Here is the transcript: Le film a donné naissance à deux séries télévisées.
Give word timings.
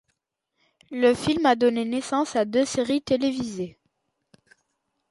Le 0.89 1.13
film 1.13 1.45
a 1.45 1.55
donné 1.55 1.85
naissance 1.85 2.35
à 2.35 2.43
deux 2.43 2.65
séries 2.65 3.03
télévisées. 3.03 3.77